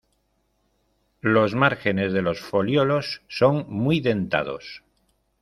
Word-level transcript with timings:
Los 1.21 1.53
márgenes 1.53 2.11
de 2.11 2.23
los 2.23 2.39
folíolos 2.39 3.21
son 3.27 3.69
muy 3.69 3.99
dentados. 4.01 4.81